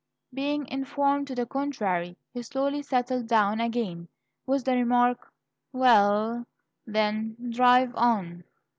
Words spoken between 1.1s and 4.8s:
to the contrary, he slowly settled down again, with the